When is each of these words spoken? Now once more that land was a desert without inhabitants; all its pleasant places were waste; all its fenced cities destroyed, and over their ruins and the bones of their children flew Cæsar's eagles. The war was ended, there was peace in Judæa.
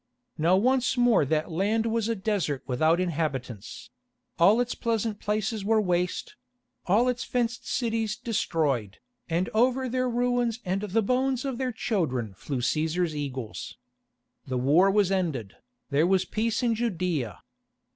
Now 0.39 0.55
once 0.55 0.97
more 0.97 1.25
that 1.25 1.51
land 1.51 1.85
was 1.85 2.09
a 2.09 2.15
desert 2.15 2.63
without 2.65 2.99
inhabitants; 2.99 3.91
all 4.39 4.59
its 4.59 4.73
pleasant 4.73 5.19
places 5.19 5.63
were 5.63 5.79
waste; 5.79 6.35
all 6.87 7.07
its 7.07 7.23
fenced 7.23 7.67
cities 7.69 8.15
destroyed, 8.15 8.97
and 9.29 9.47
over 9.49 9.87
their 9.87 10.09
ruins 10.09 10.59
and 10.65 10.81
the 10.81 11.03
bones 11.03 11.45
of 11.45 11.59
their 11.59 11.71
children 11.71 12.33
flew 12.33 12.61
Cæsar's 12.61 13.15
eagles. 13.15 13.77
The 14.47 14.57
war 14.57 14.89
was 14.89 15.11
ended, 15.11 15.57
there 15.91 16.07
was 16.07 16.25
peace 16.25 16.63
in 16.63 16.73
Judæa. 16.73 17.37